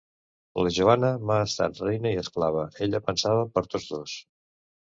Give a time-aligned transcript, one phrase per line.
[0.67, 4.19] La Joana m’ha estat reina i esclava; ella pensava per tots dos.